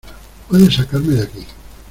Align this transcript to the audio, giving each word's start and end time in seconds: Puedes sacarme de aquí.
Puedes 0.49 0.73
sacarme 0.77 1.13
de 1.13 1.21
aquí. 1.25 1.45